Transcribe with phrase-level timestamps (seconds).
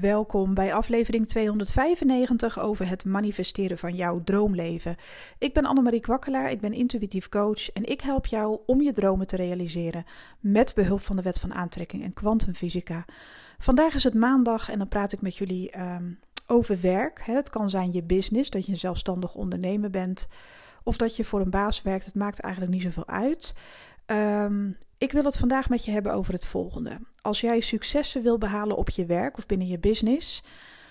[0.00, 4.96] Welkom bij aflevering 295 over het manifesteren van jouw droomleven.
[5.38, 9.26] Ik ben Annemarie Kwakkelaar, ik ben intuïtief coach en ik help jou om je dromen
[9.26, 10.04] te realiseren
[10.40, 13.04] met behulp van de wet van aantrekking en kwantumfysica.
[13.58, 16.12] Vandaag is het maandag en dan praat ik met jullie ehm,
[16.46, 17.24] over werk.
[17.24, 20.28] Het kan zijn je business, dat je een zelfstandig ondernemer bent
[20.82, 22.04] of dat je voor een baas werkt.
[22.04, 23.54] Het maakt eigenlijk niet zoveel uit.
[24.06, 26.98] Um, ik wil het vandaag met je hebben over het volgende.
[27.22, 30.42] Als jij successen wil behalen op je werk of binnen je business,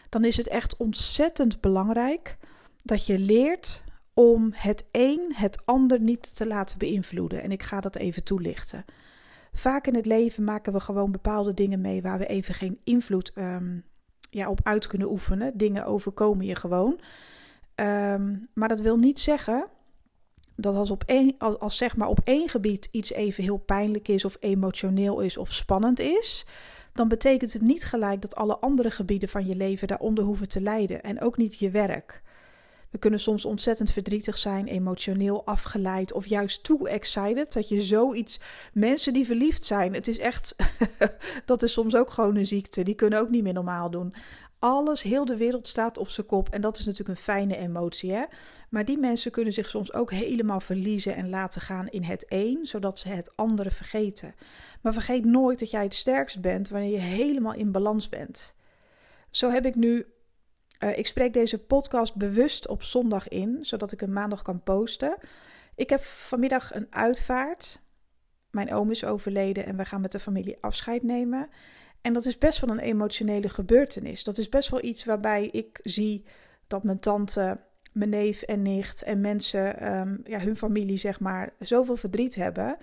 [0.09, 2.37] dan is het echt ontzettend belangrijk
[2.83, 7.41] dat je leert om het een het ander niet te laten beïnvloeden.
[7.41, 8.85] En ik ga dat even toelichten.
[9.53, 13.31] Vaak in het leven maken we gewoon bepaalde dingen mee waar we even geen invloed
[13.35, 13.83] um,
[14.29, 15.57] ja, op uit kunnen oefenen.
[15.57, 16.99] Dingen overkomen je gewoon.
[17.75, 19.67] Um, maar dat wil niet zeggen
[20.57, 24.25] dat als, op één, als, zeg maar op één gebied iets even heel pijnlijk is
[24.25, 26.45] of emotioneel is of spannend is,
[26.93, 30.61] dan betekent het niet gelijk dat alle andere gebieden van je leven daaronder hoeven te
[30.61, 32.21] lijden en ook niet je werk.
[32.89, 37.53] We kunnen soms ontzettend verdrietig zijn, emotioneel afgeleid of juist too excited.
[37.53, 38.39] Dat je zoiets.
[38.73, 40.55] Mensen die verliefd zijn, het is echt.
[41.45, 42.83] dat is soms ook gewoon een ziekte.
[42.83, 44.13] Die kunnen ook niet meer normaal doen
[44.59, 46.49] alles, heel de wereld staat op zijn kop.
[46.49, 48.11] En dat is natuurlijk een fijne emotie.
[48.11, 48.23] Hè?
[48.69, 52.65] Maar die mensen kunnen zich soms ook helemaal verliezen en laten gaan in het een,
[52.65, 54.35] zodat ze het andere vergeten.
[54.81, 58.55] Maar vergeet nooit dat jij het sterkst bent wanneer je helemaal in balans bent.
[59.31, 60.05] Zo heb ik nu.
[60.83, 65.17] Uh, ik spreek deze podcast bewust op zondag in, zodat ik hem maandag kan posten.
[65.75, 67.81] Ik heb vanmiddag een uitvaart.
[68.51, 71.49] Mijn oom is overleden en we gaan met de familie afscheid nemen.
[72.07, 74.23] En dat is best wel een emotionele gebeurtenis.
[74.23, 76.25] Dat is best wel iets waarbij ik zie
[76.67, 77.57] dat mijn tante,
[77.91, 82.77] mijn neef en nicht en mensen, um, ja, hun familie zeg maar, zoveel verdriet hebben.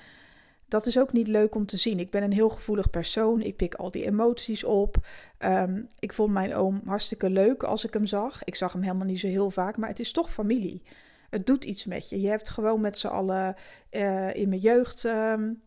[0.69, 1.99] Dat is ook niet leuk om te zien.
[1.99, 3.41] Ik ben een heel gevoelig persoon.
[3.41, 4.97] Ik pik al die emoties op.
[5.39, 8.45] Um, ik vond mijn oom hartstikke leuk als ik hem zag.
[8.45, 10.83] Ik zag hem helemaal niet zo heel vaak, maar het is toch familie.
[11.31, 12.21] Het doet iets met je.
[12.21, 13.57] Je hebt gewoon met z'n allen
[13.91, 15.05] uh, in mijn jeugd.
[15.05, 15.63] Um,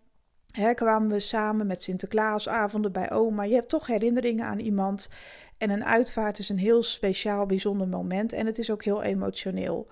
[0.52, 3.44] Hè, kwamen we samen met Sinterklaasavonden bij oma.
[3.44, 5.09] Je hebt toch herinneringen aan iemand.
[5.58, 8.34] En een uitvaart is een heel speciaal, bijzonder moment.
[8.34, 9.88] En het is ook heel emotioneel.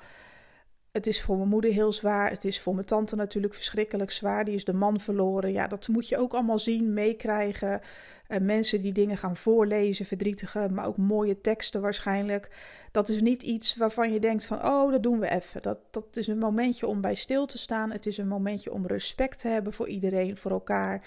[0.95, 2.29] Het is voor mijn moeder heel zwaar.
[2.29, 4.45] Het is voor mijn tante natuurlijk verschrikkelijk zwaar.
[4.45, 5.51] Die is de man verloren.
[5.51, 7.81] Ja, dat moet je ook allemaal zien, meekrijgen.
[8.27, 12.49] Uh, mensen die dingen gaan voorlezen, verdrietige, maar ook mooie teksten waarschijnlijk.
[12.91, 15.61] Dat is niet iets waarvan je denkt van, oh, dat doen we even.
[15.61, 17.91] Dat, dat is een momentje om bij stil te staan.
[17.91, 21.03] Het is een momentje om respect te hebben voor iedereen, voor elkaar.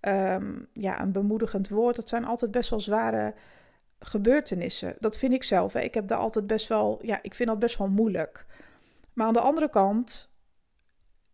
[0.00, 1.96] Um, ja, een bemoedigend woord.
[1.96, 3.34] Dat zijn altijd best wel zware
[4.00, 4.96] gebeurtenissen.
[5.00, 5.72] Dat vind ik zelf.
[5.72, 5.80] Hè.
[5.80, 8.46] Ik heb daar altijd best wel, ja, ik vind dat best wel moeilijk.
[9.18, 10.30] Maar aan de andere kant,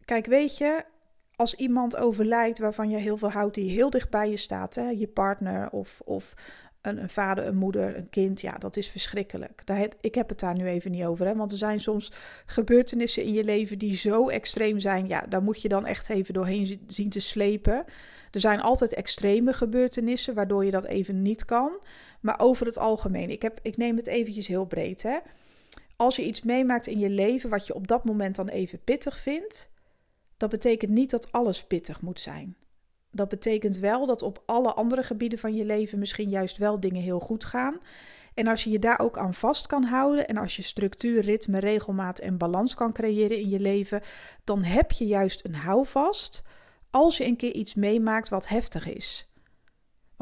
[0.04, 0.84] kijk, weet je,
[1.36, 4.88] als iemand overlijdt waarvan je heel veel houdt, die heel dicht bij je staat, hè,
[4.88, 6.34] je partner of, of
[6.80, 9.66] een, vader, een moeder, een kind, ja, dat is verschrikkelijk.
[9.66, 12.12] Daar, ik heb het daar nu even niet over, hè, want er zijn soms
[12.46, 16.34] gebeurtenissen in je leven die zo extreem zijn, ja, daar moet je dan echt even
[16.34, 17.84] doorheen zien te slepen.
[18.30, 21.78] Er zijn altijd extreme gebeurtenissen waardoor je dat even niet kan,
[22.20, 25.18] maar over het algemeen, ik, heb, ik neem het eventjes heel breed, hè.
[25.96, 29.18] Als je iets meemaakt in je leven wat je op dat moment dan even pittig
[29.18, 29.72] vindt,
[30.36, 32.56] dat betekent niet dat alles pittig moet zijn.
[33.10, 37.02] Dat betekent wel dat op alle andere gebieden van je leven misschien juist wel dingen
[37.02, 37.80] heel goed gaan.
[38.34, 41.58] En als je je daar ook aan vast kan houden en als je structuur, ritme,
[41.58, 44.02] regelmaat en balans kan creëren in je leven,
[44.44, 46.42] dan heb je juist een houvast
[46.90, 49.28] als je een keer iets meemaakt wat heftig is.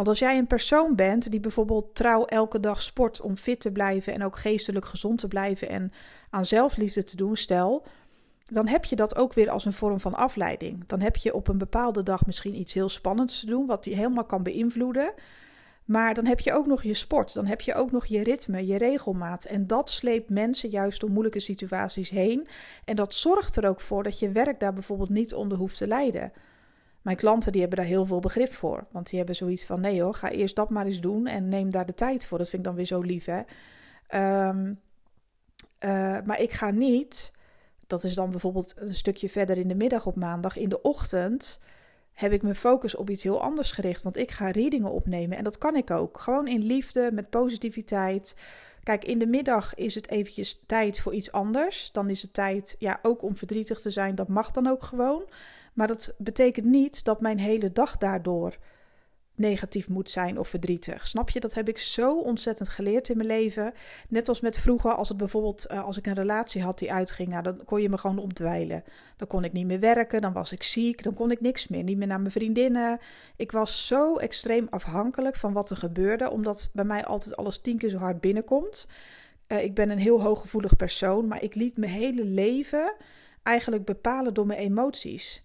[0.03, 3.73] Want als jij een persoon bent die bijvoorbeeld trouw elke dag sport om fit te
[3.73, 5.93] blijven en ook geestelijk gezond te blijven en
[6.31, 7.87] aan zelfliefde te doen, stel,
[8.45, 10.85] dan heb je dat ook weer als een vorm van afleiding.
[10.87, 13.95] Dan heb je op een bepaalde dag misschien iets heel spannends te doen, wat die
[13.95, 15.13] helemaal kan beïnvloeden.
[15.85, 18.67] Maar dan heb je ook nog je sport, dan heb je ook nog je ritme,
[18.67, 19.45] je regelmaat.
[19.45, 22.47] En dat sleept mensen juist door moeilijke situaties heen.
[22.85, 25.87] En dat zorgt er ook voor dat je werk daar bijvoorbeeld niet onder hoeft te
[25.87, 26.33] lijden.
[27.03, 28.87] Mijn klanten die hebben daar heel veel begrip voor.
[28.91, 31.71] Want die hebben zoiets van: nee hoor, ga eerst dat maar eens doen en neem
[31.71, 32.39] daar de tijd voor.
[32.39, 33.41] Dat vind ik dan weer zo lief, hè.
[34.49, 34.81] Um,
[35.81, 37.33] uh, maar ik ga niet
[37.93, 40.57] dat is dan bijvoorbeeld een stukje verder in de middag op maandag.
[40.57, 41.61] In de ochtend
[42.13, 44.03] heb ik mijn focus op iets heel anders gericht.
[44.03, 46.21] Want ik ga readingen opnemen en dat kan ik ook.
[46.21, 48.37] Gewoon in liefde, met positiviteit.
[48.83, 51.93] Kijk, in de middag is het eventjes tijd voor iets anders.
[51.93, 54.15] Dan is het tijd, ja, ook om verdrietig te zijn.
[54.15, 55.23] Dat mag dan ook gewoon.
[55.73, 58.57] Maar dat betekent niet dat mijn hele dag daardoor
[59.35, 61.07] negatief moet zijn of verdrietig.
[61.07, 61.41] Snap je?
[61.41, 63.73] Dat heb ik zo ontzettend geleerd in mijn leven.
[64.09, 67.29] Net als met vroeger, als het bijvoorbeeld uh, als ik een relatie had die uitging,
[67.29, 68.85] nou, dan kon je me gewoon omdwijlen.
[69.17, 71.83] Dan kon ik niet meer werken, dan was ik ziek, dan kon ik niks meer,
[71.83, 72.99] niet meer naar mijn vriendinnen.
[73.37, 77.79] Ik was zo extreem afhankelijk van wat er gebeurde, omdat bij mij altijd alles tien
[77.79, 78.89] keer zo hard binnenkomt.
[79.49, 82.95] Uh, ik ben een heel hooggevoelig persoon, maar ik liet mijn hele leven
[83.43, 85.43] eigenlijk bepalen door mijn emoties.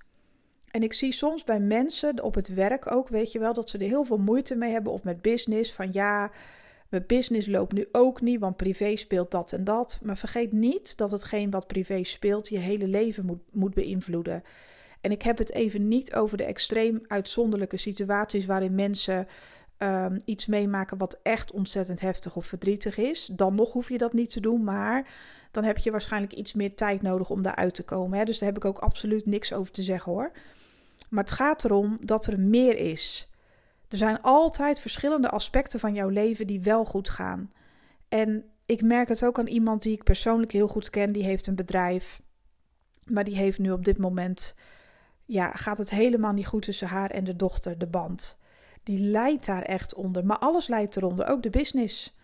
[0.77, 3.77] En ik zie soms bij mensen op het werk ook, weet je wel, dat ze
[3.77, 4.91] er heel veel moeite mee hebben.
[4.91, 6.31] Of met business, van ja,
[6.89, 10.00] mijn business loopt nu ook niet, want privé speelt dat en dat.
[10.03, 14.44] Maar vergeet niet dat hetgeen wat privé speelt je hele leven moet, moet beïnvloeden.
[15.01, 19.27] En ik heb het even niet over de extreem uitzonderlijke situaties waarin mensen
[19.77, 23.30] um, iets meemaken wat echt ontzettend heftig of verdrietig is.
[23.31, 25.07] Dan nog hoef je dat niet te doen, maar
[25.51, 28.18] dan heb je waarschijnlijk iets meer tijd nodig om daaruit te komen.
[28.18, 28.25] Hè?
[28.25, 30.31] Dus daar heb ik ook absoluut niks over te zeggen hoor.
[31.09, 33.31] Maar het gaat erom dat er meer is.
[33.88, 37.51] Er zijn altijd verschillende aspecten van jouw leven die wel goed gaan.
[38.09, 41.12] En ik merk het ook aan iemand die ik persoonlijk heel goed ken.
[41.12, 42.21] Die heeft een bedrijf.
[43.06, 44.56] Maar die heeft nu op dit moment.
[45.25, 48.38] Ja, gaat het helemaal niet goed tussen haar en de dochter, de band.
[48.83, 50.25] Die lijdt daar echt onder.
[50.25, 52.15] Maar alles lijdt eronder, ook de business.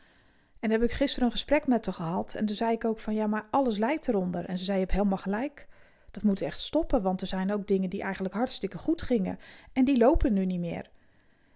[0.60, 2.34] En daar heb ik gisteren een gesprek met haar gehad.
[2.34, 4.46] En toen zei ik ook van ja, maar alles lijdt eronder.
[4.46, 5.68] En ze zei: Je hebt helemaal gelijk.
[6.14, 9.40] Dat moet echt stoppen, want er zijn ook dingen die eigenlijk hartstikke goed gingen.
[9.74, 10.90] En die lopen nu niet meer.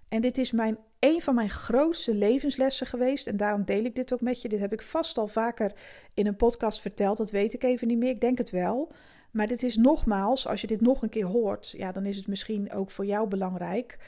[0.10, 3.28] En dit is mijn, een van mijn grootste levenslessen geweest.
[3.28, 4.50] En daarom deel ik dit ook met je.
[4.50, 5.72] Dit heb ik vast al vaker
[6.14, 7.18] in een podcast verteld.
[7.18, 8.10] Dat weet ik even niet meer.
[8.10, 8.92] Ik denk het wel.
[9.32, 12.28] Maar dit is nogmaals, als je dit nog een keer hoort, ja, dan is het
[12.28, 14.00] misschien ook voor jou belangrijk.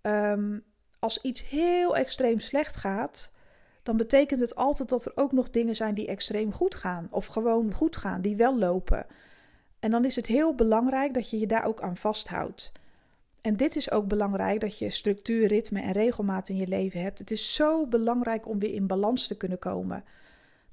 [0.00, 0.58] Ehm,
[0.98, 3.32] als iets heel extreem slecht gaat,
[3.82, 7.08] dan betekent het altijd dat er ook nog dingen zijn die extreem goed gaan.
[7.10, 9.06] Of gewoon goed gaan, die wel lopen.
[9.82, 12.72] En dan is het heel belangrijk dat je je daar ook aan vasthoudt.
[13.40, 17.18] En dit is ook belangrijk dat je structuur, ritme en regelmaat in je leven hebt.
[17.18, 20.04] Het is zo belangrijk om weer in balans te kunnen komen.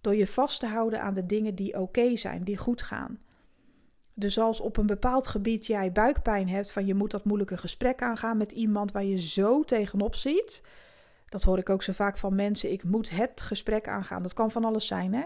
[0.02, 3.20] Door je vast te houden aan de dingen die oké zijn, die goed gaan.
[4.14, 8.02] Dus als op een bepaald gebied jij buikpijn hebt van je moet dat moeilijke gesprek
[8.02, 10.64] aangaan met iemand waar je zo tegenop ziet.
[11.30, 12.72] Dat hoor ik ook zo vaak van mensen.
[12.72, 14.24] Ik moet het gesprek aangaan.
[14.24, 15.24] Dat kan van alles zijn, hè?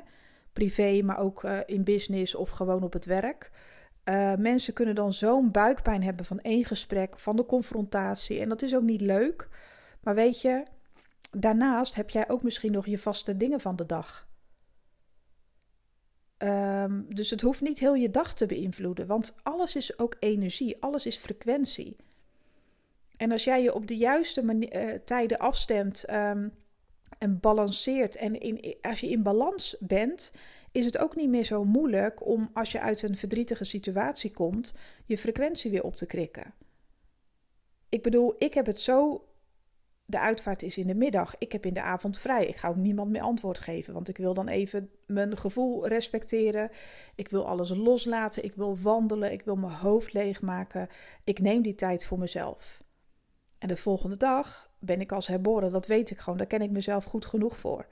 [0.53, 3.51] Privé, maar ook uh, in business of gewoon op het werk.
[4.05, 8.39] Uh, mensen kunnen dan zo'n buikpijn hebben van één gesprek, van de confrontatie.
[8.39, 9.47] En dat is ook niet leuk.
[10.01, 10.63] Maar weet je,
[11.31, 14.27] daarnaast heb jij ook misschien nog je vaste dingen van de dag.
[16.37, 20.81] Um, dus het hoeft niet heel je dag te beïnvloeden, want alles is ook energie,
[20.81, 21.95] alles is frequentie.
[23.17, 26.53] En als jij je op de juiste uh, tijden afstemt um,
[27.17, 30.31] en balanceert en in, als je in balans bent,
[30.73, 34.73] is het ook niet meer zo moeilijk om als je uit een verdrietige situatie komt,
[35.05, 36.53] je frequentie weer op te krikken.
[37.89, 39.27] Ik bedoel, ik heb het zo.
[40.05, 41.35] De uitvaart is in de middag.
[41.37, 42.47] Ik heb in de avond vrij.
[42.47, 46.69] Ik ga ook niemand meer antwoord geven, want ik wil dan even mijn gevoel respecteren.
[47.15, 48.43] Ik wil alles loslaten.
[48.43, 49.31] Ik wil wandelen.
[49.31, 50.89] Ik wil mijn hoofd leegmaken.
[51.23, 52.83] Ik neem die tijd voor mezelf.
[53.57, 55.71] En de volgende dag ben ik als herboren.
[55.71, 56.37] Dat weet ik gewoon.
[56.37, 57.87] Daar ken ik mezelf goed genoeg voor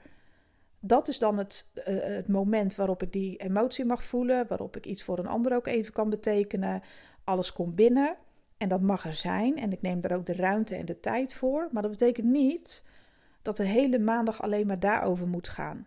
[0.84, 4.86] dat is dan het, uh, het moment waarop ik die emotie mag voelen, waarop ik
[4.86, 6.82] iets voor een ander ook even kan betekenen.
[7.24, 8.16] Alles komt binnen
[8.56, 11.34] en dat mag er zijn en ik neem er ook de ruimte en de tijd
[11.34, 11.68] voor.
[11.72, 12.84] Maar dat betekent niet
[13.42, 15.86] dat de hele maandag alleen maar daarover moet gaan.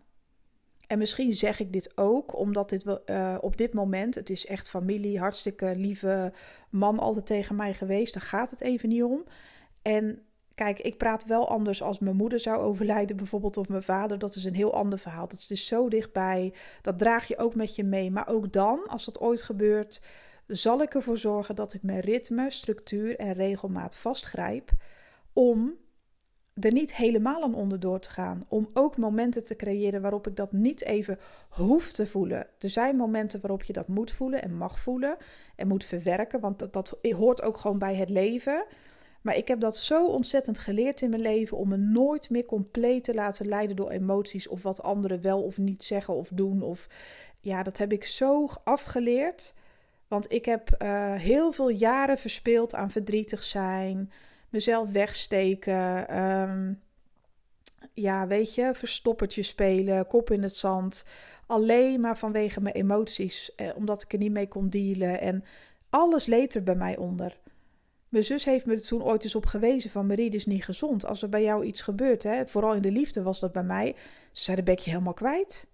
[0.88, 4.70] En misschien zeg ik dit ook omdat dit uh, op dit moment, het is echt
[4.70, 6.34] familie, hartstikke lieve
[6.70, 8.14] man altijd tegen mij geweest.
[8.14, 9.24] Daar gaat het even niet om.
[9.82, 14.19] En Kijk, ik praat wel anders als mijn moeder zou overlijden, bijvoorbeeld, of mijn vader.
[14.19, 15.27] Dat is een heel ander verhaal.
[15.27, 16.53] Dat is zo dichtbij.
[16.82, 18.12] Dat draag je ook met je mee.
[18.12, 20.01] Maar ook dan, als dat ooit gebeurt,
[20.48, 24.72] zal ik ervoor zorgen dat ik mijn ritme, structuur en regelmaat vastgrijp.
[25.34, 25.74] Om
[26.53, 28.46] er niet helemaal aan onderdoor te gaan.
[28.48, 32.48] Om ook momenten te creëren waarop ik dat niet even hoef te voelen.
[32.60, 35.18] Er zijn momenten waarop je dat moet voelen en mag voelen
[35.56, 36.39] en moet verwerken.
[36.39, 38.65] Want dat hoort ook gewoon bij het leven.
[39.25, 43.03] Maar ik heb dat zo ontzettend geleerd in mijn leven om me nooit meer compleet
[43.03, 46.62] te laten leiden door emoties of wat anderen wel of niet zeggen of doen.
[46.62, 46.88] Of
[47.41, 49.53] ja, dat heb ik zo afgeleerd.
[50.08, 54.12] Want ik heb uh, heel veel jaren verspeeld aan verdrietig zijn,
[54.50, 56.20] mezelf wegsteken.
[56.22, 56.82] Um,
[57.94, 61.05] ja, weet je, verstoppertje spelen, kop in het zand.
[61.48, 65.22] Alleen maar vanwege mijn emoties, eh, omdat ik er niet mee kon dealen.
[65.22, 65.44] En
[65.89, 67.38] alles leed er bij mij onder.
[68.10, 71.06] Mijn zus heeft me toen ooit eens op gewezen van Marie, dit is niet gezond.
[71.06, 73.96] Als er bij jou iets gebeurt, hè, vooral in de liefde was dat bij mij.
[74.32, 75.68] Ze zei, dan ben je helemaal kwijt.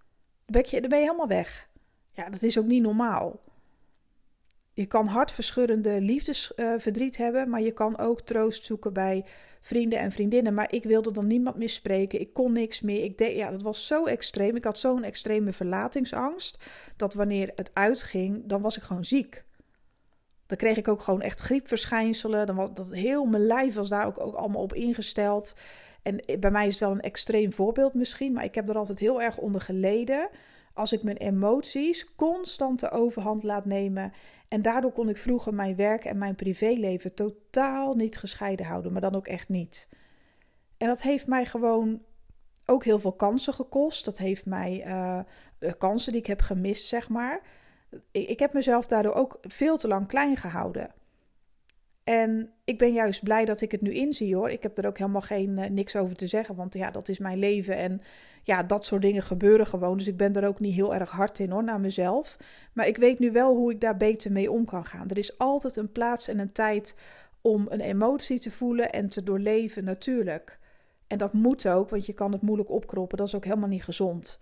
[0.45, 1.69] Dan ben je, ben je helemaal weg.
[2.11, 3.39] Ja, dat is ook niet normaal.
[4.73, 9.25] je kan hartverscheurende liefdesverdriet hebben, maar je kan ook troost zoeken bij
[9.59, 10.53] vrienden en vriendinnen.
[10.53, 12.19] Maar ik wilde dan niemand meer spreken.
[12.19, 13.03] Ik kon niks meer.
[13.03, 14.55] Ik deed, ja, dat was zo extreem.
[14.55, 16.63] Ik had zo'n extreme verlatingsangst.
[16.95, 19.45] Dat wanneer het uitging, dan was ik gewoon ziek.
[20.51, 22.45] Dan kreeg ik ook gewoon echt griepverschijnselen.
[22.45, 25.55] Dan was, dat heel mijn lijf was daar ook, ook allemaal op ingesteld.
[26.01, 28.99] En bij mij is het wel een extreem voorbeeld misschien, maar ik heb er altijd
[28.99, 30.29] heel erg onder geleden.
[30.73, 34.13] Als ik mijn emoties constant de overhand laat nemen.
[34.47, 39.01] En daardoor kon ik vroeger mijn werk en mijn privéleven totaal niet gescheiden houden, maar
[39.01, 39.89] dan ook echt niet.
[40.77, 42.01] En dat heeft mij gewoon
[42.65, 44.05] ook heel veel kansen gekost.
[44.05, 45.19] Dat heeft mij uh,
[45.59, 47.41] de kansen die ik heb gemist, zeg maar.
[48.11, 50.91] Ik heb mezelf daardoor ook veel te lang klein gehouden.
[52.03, 54.49] En ik ben juist blij dat ik het nu inzie hoor.
[54.49, 57.19] Ik heb er ook helemaal geen uh, niks over te zeggen, want ja, dat is
[57.19, 58.01] mijn leven en
[58.43, 59.97] ja, dat soort dingen gebeuren gewoon.
[59.97, 62.37] Dus ik ben er ook niet heel erg hard in hoor, naar mezelf.
[62.73, 65.09] Maar ik weet nu wel hoe ik daar beter mee om kan gaan.
[65.09, 66.95] Er is altijd een plaats en een tijd
[67.41, 70.59] om een emotie te voelen en te doorleven, natuurlijk.
[71.07, 73.17] En dat moet ook, want je kan het moeilijk opkroppen.
[73.17, 74.39] Dat is ook helemaal niet gezond.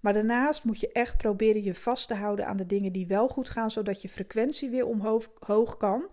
[0.00, 3.28] Maar daarnaast moet je echt proberen je vast te houden aan de dingen die wel
[3.28, 6.08] goed gaan, zodat je frequentie weer omhoog kan.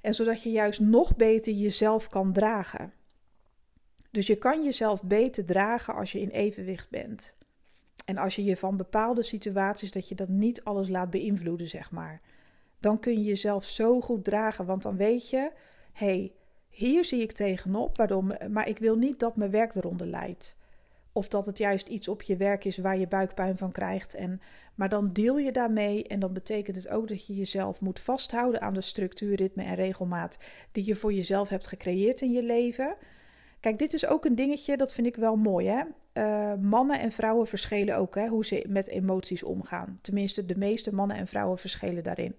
[0.00, 2.92] En zodat je juist nog beter jezelf kan dragen.
[4.10, 7.36] Dus je kan jezelf beter dragen als je in evenwicht bent.
[8.04, 11.90] En als je je van bepaalde situaties, dat je dat niet alles laat beïnvloeden, zeg
[11.90, 12.20] maar.
[12.80, 15.50] Dan kun je jezelf zo goed dragen, want dan weet je,
[15.92, 16.32] hé, hey,
[16.68, 20.56] hier zie ik tegenop, waardoor, maar ik wil niet dat mijn werk eronder leidt.
[21.16, 24.14] Of dat het juist iets op je werk is waar je buikpijn van krijgt.
[24.14, 24.40] En,
[24.74, 28.60] maar dan deel je daarmee en dan betekent het ook dat je jezelf moet vasthouden
[28.60, 30.38] aan de structuur, ritme en regelmaat
[30.72, 32.96] die je voor jezelf hebt gecreëerd in je leven.
[33.60, 35.66] Kijk, dit is ook een dingetje, dat vind ik wel mooi.
[35.66, 35.82] Hè?
[36.14, 39.98] Uh, mannen en vrouwen verschillen ook hè, hoe ze met emoties omgaan.
[40.02, 42.36] Tenminste, de meeste mannen en vrouwen verschillen daarin.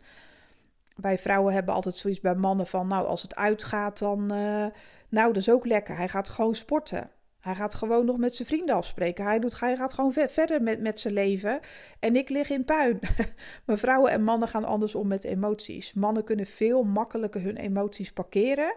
[0.96, 4.66] Wij vrouwen hebben altijd zoiets bij mannen van, nou, als het uitgaat, dan, uh,
[5.10, 5.98] nou, dat is ook lekker.
[5.98, 7.10] Hij gaat gewoon sporten.
[7.48, 9.26] Hij gaat gewoon nog met zijn vrienden afspreken.
[9.26, 11.60] Hij, doet, hij gaat gewoon verder met, met zijn leven.
[12.00, 13.00] En ik lig in puin.
[13.66, 15.94] maar vrouwen en mannen gaan anders om met emoties.
[15.94, 18.76] Mannen kunnen veel makkelijker hun emoties parkeren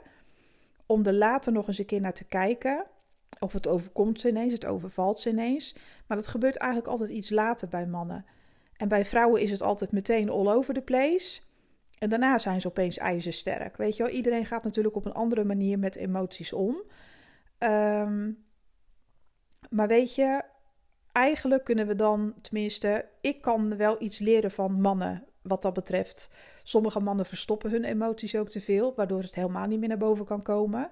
[0.86, 2.86] om er later nog eens een keer naar te kijken.
[3.38, 5.74] Of het overkomt ze ineens, het overvalt ze ineens.
[6.06, 8.24] Maar dat gebeurt eigenlijk altijd iets later bij mannen.
[8.76, 11.40] En bij vrouwen is het altijd meteen all over the place.
[11.98, 13.76] En daarna zijn ze opeens ijzersterk.
[13.76, 16.82] Weet je wel, iedereen gaat natuurlijk op een andere manier met emoties om.
[17.58, 18.48] Um,
[19.70, 20.42] maar weet je,
[21.12, 26.30] eigenlijk kunnen we dan, tenminste, ik kan wel iets leren van mannen wat dat betreft.
[26.62, 30.24] Sommige mannen verstoppen hun emoties ook te veel, waardoor het helemaal niet meer naar boven
[30.24, 30.90] kan komen.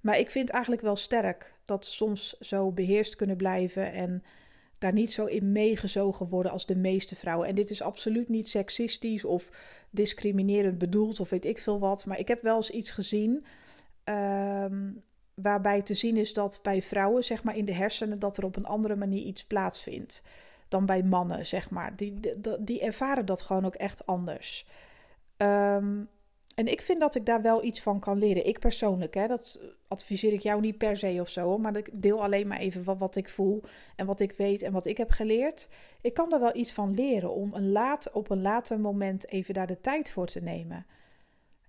[0.00, 4.22] Maar ik vind eigenlijk wel sterk dat ze soms zo beheerst kunnen blijven en
[4.78, 7.48] daar niet zo in meegezogen worden als de meeste vrouwen.
[7.48, 9.50] En dit is absoluut niet seksistisch of
[9.90, 12.06] discriminerend bedoeld of weet ik veel wat.
[12.06, 13.44] Maar ik heb wel eens iets gezien.
[14.04, 14.90] Ehm,
[15.42, 18.56] waarbij te zien is dat bij vrouwen, zeg maar in de hersenen, dat er op
[18.56, 20.22] een andere manier iets plaatsvindt
[20.68, 21.96] dan bij mannen, zeg maar.
[21.96, 22.20] Die,
[22.60, 24.66] die, ervaren dat gewoon ook echt anders.
[25.36, 26.00] Ehm,
[26.54, 28.46] en ik vind dat ik daar wel iets van kan leren.
[28.46, 32.22] Ik persoonlijk, hè, dat adviseer ik jou niet per se of zo, maar ik deel
[32.22, 33.62] alleen maar even wat, wat ik voel
[33.96, 35.68] en wat ik weet en wat ik heb geleerd.
[36.00, 39.54] Ik kan daar wel iets van leren om een laat, op een later moment even
[39.54, 40.86] daar de tijd voor te nemen.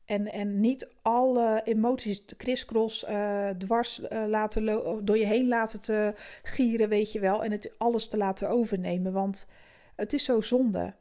[0.09, 4.65] En, en niet alle emoties kriskros uh, dwars uh, laten
[5.05, 6.13] door je heen laten te
[6.43, 7.43] gieren, weet je wel.
[7.43, 9.13] En het alles te laten overnemen.
[9.13, 9.47] Want
[9.95, 10.93] het is zo zonde.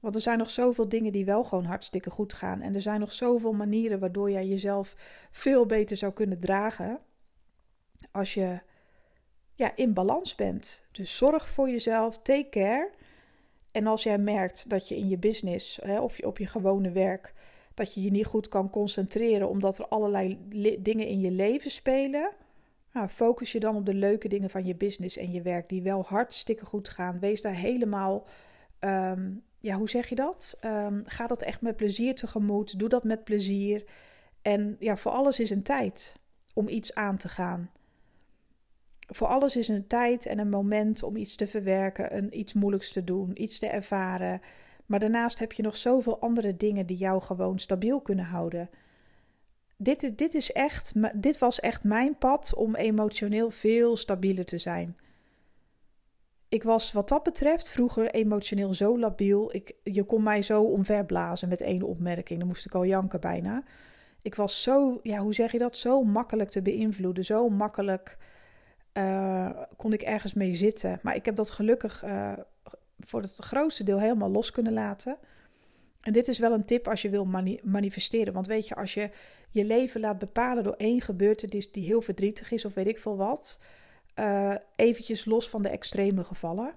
[0.00, 2.60] Want er zijn nog zoveel dingen die wel gewoon hartstikke goed gaan.
[2.60, 4.96] En er zijn nog zoveel manieren waardoor jij jezelf
[5.30, 6.98] veel beter zou kunnen dragen.
[8.10, 8.60] Als je
[9.54, 10.84] ja, in balans bent.
[10.92, 12.90] Dus zorg voor jezelf, take care.
[13.72, 17.34] En als jij merkt dat je in je business hè, of op je gewone werk
[17.82, 20.38] dat je je niet goed kan concentreren omdat er allerlei
[20.80, 22.30] dingen in je leven spelen.
[22.92, 25.82] Nou, focus je dan op de leuke dingen van je business en je werk die
[25.82, 27.18] wel hartstikke goed gaan.
[27.18, 28.26] Wees daar helemaal,
[28.78, 30.58] ehm, ja, hoe zeg je dat?
[30.64, 32.78] Um, ga dat echt met plezier tegemoet.
[32.78, 33.84] Doe dat met plezier.
[34.42, 36.16] En ja, voor alles is een tijd
[36.54, 37.70] om iets aan te gaan.
[39.08, 42.92] Voor alles is een tijd en een moment om iets te verwerken, een, iets moeilijks
[42.92, 44.40] te doen, iets te ervaren.
[44.92, 48.70] Maar daarnaast heb je nog zoveel andere dingen die jou gewoon stabiel kunnen houden.
[49.76, 54.58] Dit, is, dit, is echt, dit was echt mijn pad om emotioneel veel stabieler te
[54.58, 54.96] zijn.
[56.48, 59.54] Ik was wat dat betreft vroeger emotioneel zo labiel.
[59.54, 62.38] Ik, je kon mij zo omverblazen met één opmerking.
[62.38, 63.62] Dan moest ik al janken bijna.
[64.22, 65.76] Ik was zo, ja, hoe zeg je dat?
[65.76, 67.24] Zo makkelijk te beïnvloeden.
[67.24, 68.16] Zo makkelijk
[68.94, 70.98] uh, kon ik ergens mee zitten.
[71.02, 72.32] Maar ik heb dat gelukkig uh,
[73.04, 75.18] voor het grootste deel helemaal los kunnen laten.
[76.00, 77.24] En dit is wel een tip als je wil
[77.62, 78.32] manifesteren.
[78.32, 79.10] Want weet je, als je
[79.50, 83.16] je leven laat bepalen door één gebeurtenis die heel verdrietig is, of weet ik veel
[83.16, 83.60] wat,
[84.18, 86.74] uh, eventjes los van de extreme gevallen,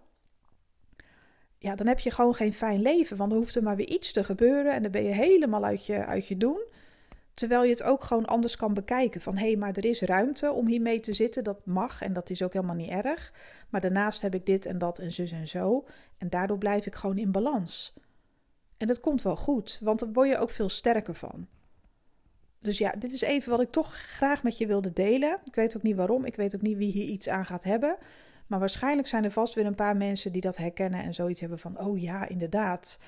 [1.58, 3.18] ja, dan heb je gewoon geen fijn leven.
[3.18, 5.86] Want dan hoeft er maar weer iets te gebeuren en dan ben je helemaal uit
[5.86, 6.64] je, uit je doen.
[7.36, 9.22] Terwijl je het ook gewoon anders kan bekijken.
[9.22, 11.44] Van hé, hey, maar er is ruimte om hiermee te zitten.
[11.44, 13.34] Dat mag en dat is ook helemaal niet erg.
[13.70, 15.86] Maar daarnaast heb ik dit en dat en zus en zo.
[16.18, 17.94] En daardoor blijf ik gewoon in balans.
[18.78, 21.48] En dat komt wel goed, want dan word je ook veel sterker van.
[22.60, 25.40] Dus ja, dit is even wat ik toch graag met je wilde delen.
[25.46, 27.98] Ik weet ook niet waarom, ik weet ook niet wie hier iets aan gaat hebben.
[28.48, 31.60] Maar waarschijnlijk zijn er vast weer een paar mensen die dat herkennen en zoiets hebben
[31.60, 33.00] van: oh ja, inderdaad.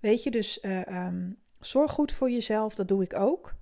[0.00, 3.54] Weet je, dus uh, um, zorg goed voor jezelf, dat doe ik ook.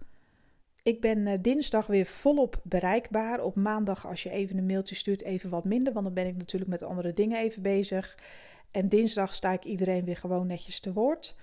[0.89, 3.43] Ik ben uh, dinsdag weer volop bereikbaar.
[3.43, 6.37] Op maandag, als je even een mailtje stuurt, even wat minder, want dan ben ik
[6.37, 8.19] natuurlijk met andere dingen even bezig.
[8.71, 11.37] En dinsdag sta ik iedereen weer gewoon netjes te woord.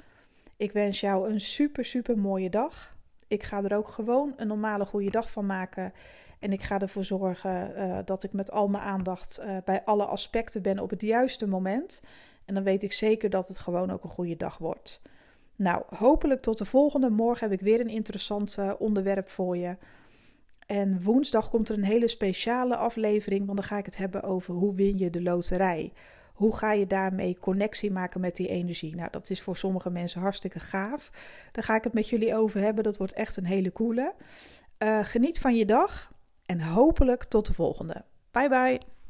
[0.58, 2.96] Ik wens jou een super, super mooie dag.
[3.28, 5.94] Ik ga er ook gewoon een normale goede dag van maken.
[6.40, 10.06] En ik ga ervoor zorgen uh, dat ik met al mijn aandacht uh, bij alle
[10.06, 12.02] aspecten ben op het juiste moment.
[12.46, 15.02] En dan weet ik zeker dat het gewoon ook een goede dag wordt.
[15.56, 17.10] Nou, hopelijk tot de volgende.
[17.10, 19.78] Morgen heb ik weer een interessant uh, onderwerp voor je.
[20.66, 24.54] En woensdag komt er een hele speciale aflevering, want dan ga ik het hebben over
[24.54, 25.94] hoe win je de loterij.
[26.34, 28.96] Hoe ga je daarmee connectie maken met die energie?
[28.96, 31.12] Nou, dat is voor sommige mensen hartstikke gaaf.
[31.52, 32.84] Daar ga ik het met jullie over hebben.
[32.84, 34.14] Dat wordt echt een hele coole.
[34.80, 36.12] Uh, geniet van je dag
[36.46, 38.04] en hopelijk tot de volgende.
[38.32, 39.05] Bye bye.